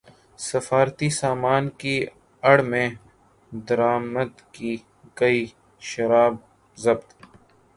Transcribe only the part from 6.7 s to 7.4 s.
ضبط